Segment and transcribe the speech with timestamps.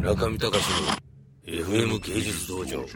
[0.00, 0.54] 村上隆の
[1.44, 2.86] FM 芸術道場。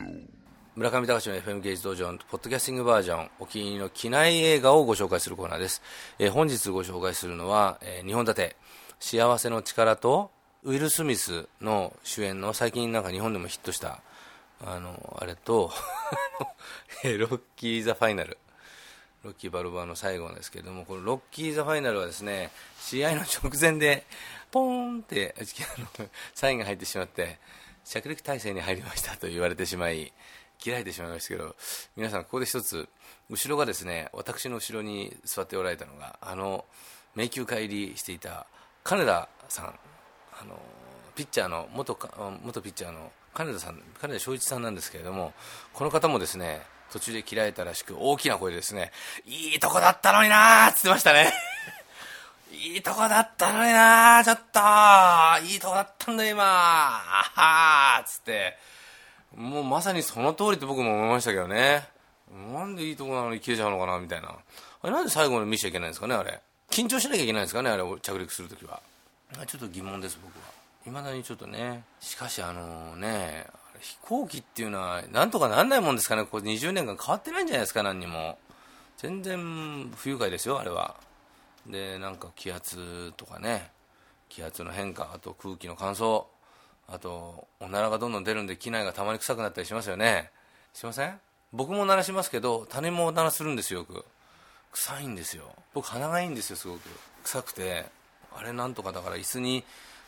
[0.75, 5.83] 村上隆の FM 芸術道場のポッドキャスティングバージョンお気に入りの機内映画をご紹介するコーナーです、
[6.19, 8.57] えー本日ご紹介するのは、え2本立て
[9.01, 10.31] 「幸せの力」と
[10.63, 14.01] ウィル・スミスの主演の最近なんか日本でもヒットした
[14.65, 15.71] あのあれと
[17.05, 18.39] ロッキー・ザ・ファイナル。
[19.25, 24.05] ロッキー・バルバーの最後なんですけれども、このロッキー・ザ・ファイナルはですね、試合の直前で、
[24.55, 25.41] ポーンって、あ
[26.01, 27.41] のサインが入ってしまって、
[27.85, 30.13] 着陸体制に入りました と言われてしまい、
[30.59, 31.57] 切られてしまいましたけど、
[31.97, 32.89] 皆さん、ここで一つ、
[33.29, 36.65] 後ろがですね、私の後ろに座っておられたのが、あの、
[37.17, 38.47] 迷宮会入りしていた
[38.85, 39.79] 金田さん、
[40.41, 40.57] あの
[41.17, 41.99] ピッチャーの元
[42.43, 45.33] 元ピッチャーの金田さん金田正一さんなんですけれども
[45.73, 46.63] この方もですね
[46.93, 48.91] 途中で切られたらしく大きな声でですね
[49.27, 51.54] いいとこだったのになーっつってましたね。
[52.55, 54.61] いいとこだったのになちょっと。
[55.47, 56.45] いいとこだったんだ今。
[56.45, 56.47] あ
[57.35, 58.57] はーっつって。
[59.37, 61.89] もうまさにその通りって僕も思いましたけどね。
[62.53, 64.29] なんでいいとこなのに消えちゃうのかなみたいな。
[64.29, 66.41] あれなんで最後に見ちゃいけないんですかねあれ。
[66.71, 68.81] 緊張しなきゃいけないんですかねあれを着陸するときは。
[69.47, 70.53] ちょっと疑問です僕は。
[70.87, 71.83] いまだにちょっとね。
[72.01, 73.47] しかしあのね
[73.81, 76.25] 飛行機っていうのはなんとかなんないもんですかね。
[76.25, 78.39] これ20年間変わってないんじゃないですか何にも。
[78.99, 80.95] 全然不愉快ですよあれは。
[81.67, 83.71] でなんか気圧とかね
[84.29, 86.25] 気圧の変化あと空気の乾燥
[86.89, 90.31] あとおならがどんどん出るんで機内がたまに臭くなったりしますよね。
[90.75, 91.19] しません？
[91.53, 94.05] 僕も鳴らしますけど他人も鳴らするんですよよく。
[94.73, 95.45] 臭いんですよ。
[95.73, 96.81] 僕鼻がいいんですよすごく。
[97.23, 97.87] 臭くて。
[98.37, 99.63] あれなんとかだから椅子に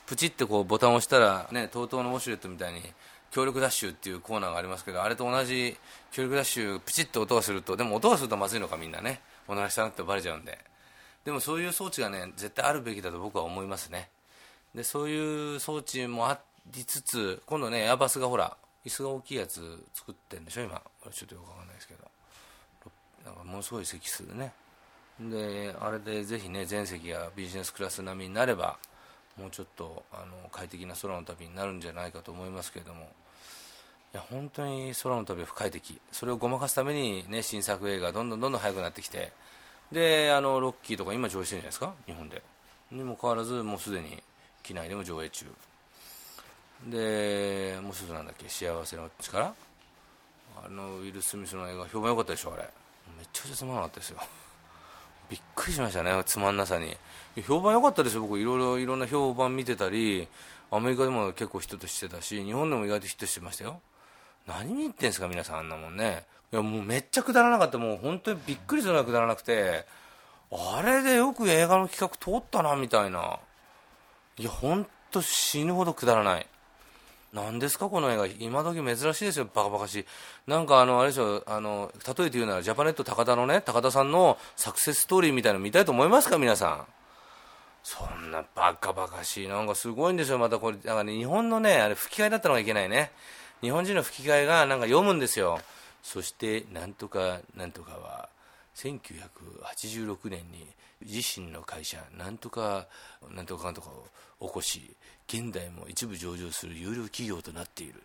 [0.06, 2.82] プチってこうボタンを押したらね TOTO のウォシュレットみたいに
[3.30, 5.76] 協力ダッシュっていうコーナーがありますけどあれと同じ
[6.10, 9.20] 協力ダッシュプチッと音がするとでも音がするとまずいのかみんなね。
[9.46, 10.58] おならしたなってバレちゃうんで。
[11.27, 14.08] でもそういう装置がね絶対あるべきだと僕は思いますね。
[14.77, 16.38] でそういう装置もあ
[16.72, 20.80] りつつ今度ねエアバスがほら椅子が大きいやつ作ってるんでしょ今。
[21.10, 22.00] ちょっとよくわかんないですけど。
[23.24, 24.53] なんかものすごい席数でね。
[25.20, 28.78] であれでぜひね全席がビジネスクラス並みになれば
[29.37, 33.10] もうちょっとあの快適な空の旅になるんじゃないかと思いますけれども。
[34.14, 36.00] いや本当に空の旅は不快適。
[36.12, 39.32] それをごまかすために、ね、新作映画どんどんどんどん速くなってきて
[39.92, 41.94] であのロッキーとか今上映してるんじゃないですか？
[42.06, 42.42] 日本で。
[42.91, 44.22] にもかかわらずもうすでに
[44.62, 45.47] 機内でも上映中。
[46.88, 48.48] でもうすぐなんだっけ？
[48.48, 49.54] 幸せの力
[50.64, 52.69] あのウィル・スミスの映画評判良かったでしょあれ。
[53.16, 54.19] めっちゃくちゃつまらなかったですよ。
[55.30, 56.96] びっくりしましたねつまんなさに。
[57.46, 58.38] 評判良かったですよ僕。
[58.38, 60.28] いろいろいろんな評判見てたり
[60.70, 63.80] アメリカでも結構ヒットしてたし日本でも意外とヒットしてましたよ。
[64.46, 66.24] 何見に行ってんすか皆さんあんなもんね。
[66.52, 67.78] いやもうめっちゃくだらなかった。
[67.78, 69.84] もう本当にびっくりするぐらいくだらなくて。
[70.52, 73.40] あれでよく映画の企画通ったなみたいな。
[74.38, 76.46] いや本当死ぬほどくだらない。
[77.32, 78.26] 何ですかこの映画。
[78.26, 80.04] 今時珍しいですよバカバカしい。
[80.46, 86.86] なんかあのあれでしょあの例えて言うならジャパネット高田のね高田さんのサクセスストーリーみたいなの見たいと思いますか皆さん。
[87.82, 89.48] そんなバカバカしい。
[89.48, 90.78] なんかすごいんですよまたこれ。
[90.84, 93.10] なんかね日本のねあれ吹き替えだったのがいけないね。
[93.61, 95.61] 日本人の吹き替えがなんか読むんですよ。
[96.03, 98.28] そしてなんとかなんとかは
[98.77, 100.67] 1986年に
[101.05, 102.87] 自身の会社なんとか
[103.34, 103.91] なんとかかんとか
[104.41, 104.94] を起こし
[105.28, 108.03] 現代も一部上場する有料企業となっている。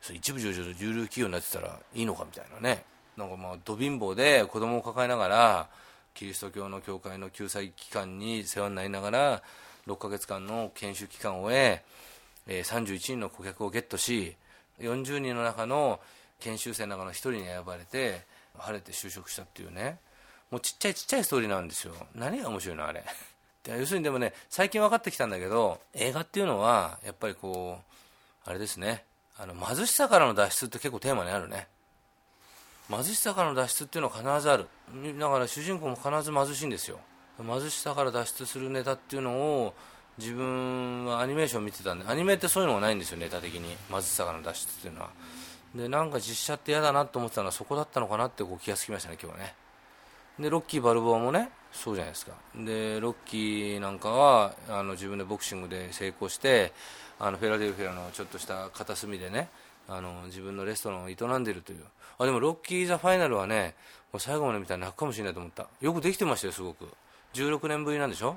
[0.00, 2.84] それ一部上場の有料企業になってたらいいのかみたいなね。
[3.16, 5.68] なんかまあど貧乏で子供を抱えながら
[6.14, 9.42] キリスト教の教会の救済機関に世話になりながら
[9.86, 11.84] 6ヶ月間の研修期間を終え
[12.46, 14.34] 31人の顧客をゲットし
[14.86, 16.00] 40人の中の
[16.40, 18.22] 研修生の中の1人に選ばれて
[18.58, 19.98] 晴れて就職したっていうね。
[20.50, 21.94] もうちっちゃいちっちゃいストーリーなんですよ。
[22.14, 23.04] 何が面白いのあれ。
[23.78, 27.80] 要するにでもね最近分かってきたんだけど映画っていうのはやっぱりこ
[28.46, 29.04] うあれですね。
[29.38, 31.68] あの貧しさからの脱出って結構テーマにあるね。
[32.88, 34.68] 貧しさからの脱出っていうのは必ずある。
[35.18, 37.00] だから主人公も必ず貧しいんですよ。
[37.38, 39.74] 貧しさから脱出するネタっていうのを
[40.18, 43.76] 自分はアニメーション見てたんでアニメってそういうのがないんですよネタ的に。
[43.90, 45.10] 貧しさからの脱出っていうのは。
[45.74, 49.54] でなんか実写って嫌だなと思ってたのはそこだったのかなってこう気がつきましたね今日はね。
[50.38, 52.32] でロッキー・バルボアもねそうじゃないですか。
[52.54, 56.72] でロッキーなんかはあの自分でボクシングで成功して
[57.18, 59.48] あのフェラデルフィアのちょっとした片隅でね
[59.88, 61.84] あの自分のレストランを営んでいるという。
[62.18, 63.74] あでもロッキー・ザ・ファイナルはね
[64.10, 65.66] これ最後まで見たら泣くかもしれないと思った。
[65.80, 66.86] よくできてましたよすごく。
[67.32, 68.36] 16年ぶりなんでしょ？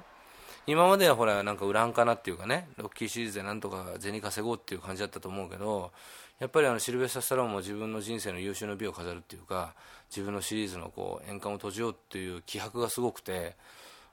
[0.67, 5.91] 今まではほらなんかウランかなっていうかねロッキーシリーズでなんとか銭稼ごうっていう感じだったと思うけど
[6.39, 9.73] やっぱりあのシルベスタ・スタローも自分の人生の優秀な美を飾るっていうか
[10.09, 13.55] 自分のシリーズのこう円環を閉じようっていう気迫がすごくて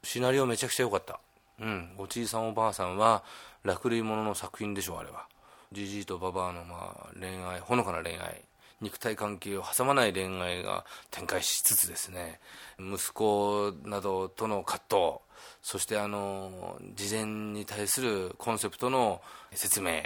[0.02, 1.20] シナリオめちゃくちゃ良かった。
[1.60, 1.90] うん。
[1.96, 3.22] おじいさんおばあさんは
[3.62, 5.26] 落類者のの作品でしょあれは。
[5.70, 8.43] じじいとババアのまあ恋愛ほのかな恋愛。
[8.81, 12.40] 肉体関係を挟まない恋愛が展開しつつですね。
[12.78, 15.31] 息子などとの葛藤。
[15.62, 19.21] そしてあの事前に対するコンセプトの
[19.53, 20.03] 説明。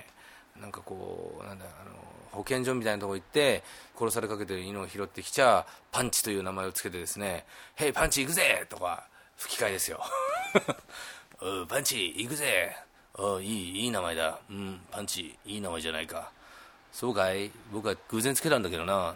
[0.61, 1.91] なんかこうなんだあの
[2.33, 3.63] 保健所みたいなとこ行って
[3.95, 7.45] 殺されかけてる犬を拾ってきちゃパンチという名前をつけてですね
[7.77, 9.07] 「ヘイパンチ行くぜ!」とか
[9.37, 10.03] 吹き替えですよ
[11.69, 12.75] 「パンチ行くぜ!」
[13.19, 14.39] あいいいい名前だ。
[14.51, 16.31] うんパンチいい名前じゃないか
[16.93, 17.51] そうかい？
[17.73, 19.15] 僕は偶然つけたんだけどな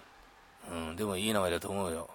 [0.71, 2.11] うんでもいい名前だと思うよ。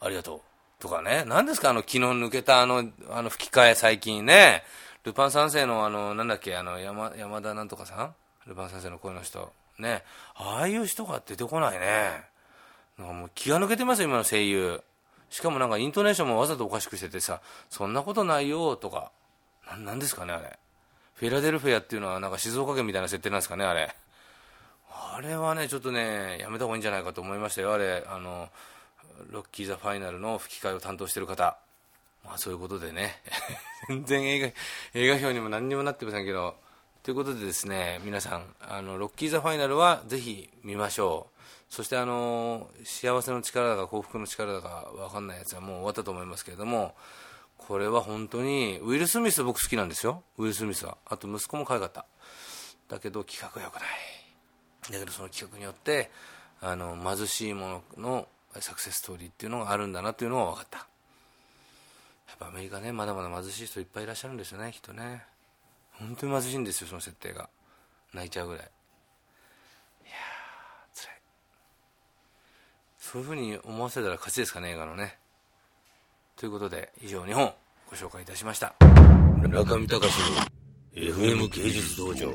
[0.00, 0.40] ありがとう。
[0.78, 1.24] とかね。
[1.26, 1.70] 何ですか？
[1.70, 4.62] あの昨日抜けたあのあの吹き替え最近ね。
[5.04, 6.56] ルパン三世のあのなんだっけ？
[6.56, 8.14] あの山山田なんとかさん？
[8.46, 9.52] ルパン三世の声の人。
[9.78, 10.02] ね。
[10.34, 12.22] ああいう人が出てこないね。
[12.98, 14.82] なんかもう気が抜けてますよ今の声優。
[15.30, 17.40] しかもなんかイントネーションもわざとおかしくしててさ
[17.70, 19.10] そんなことないよとか。
[19.84, 20.58] なんですかねあれ。
[21.14, 23.94] フィラデルフィアっていうのはなんか静岡県みたいな設定なんですかねあれ。
[24.90, 28.04] あれはねちょっとねやめた方がいいんじゃないかと思いましたよあれ。
[28.08, 28.48] あの
[29.30, 31.58] ロッキー・ザ・ファイナルの吹き替えを担当してる方。
[32.24, 33.22] まあそういうことでね。
[33.88, 34.46] 全然映画
[34.94, 36.56] 映画表にも何にもなってませんけど。
[37.02, 41.38] ということでですね皆さんあのロッキー・ザ・ファイナルはぜひ見ましょう。
[41.68, 46.94] そしてあの幸せの力だか幸福の力だか分かんないやつはもう終わったと思いますけれども。
[47.58, 50.22] これは本当にウィル・スミス僕好きなんですよ。
[50.38, 50.96] ウィル・スミスは。
[51.04, 52.06] あと息子も可愛かった。
[52.88, 54.18] だけど企画が良くない。
[54.92, 56.10] だけどその企画によって
[56.60, 58.28] あの貧しいものの
[58.62, 60.78] サクセスストーリーっていうのがあるんだなっていうのが分かった。
[60.78, 60.84] や
[62.34, 65.24] っぱアメリカねまだまだ貧しい人いっぱいいらっしゃるんですよねきっとね。
[65.92, 67.48] 本当に貧しいんですよその設定が。
[68.14, 68.62] 泣いちゃうぐらい。
[68.62, 71.20] いやー辛い。
[72.98, 75.18] そういうふうに思わせたら勝ちですかね映画のね。
[76.36, 77.52] ということで以上2本
[77.90, 78.74] ご紹介いたしました。
[79.48, 80.36] 中見隆の
[80.94, 82.32] FM 芸術道場。